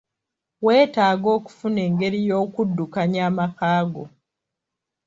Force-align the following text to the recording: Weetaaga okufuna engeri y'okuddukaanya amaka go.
Weetaaga 0.65 1.27
okufuna 1.37 1.79
engeri 1.87 2.19
y'okuddukaanya 2.27 3.21
amaka 3.29 3.69
go. 3.91 4.03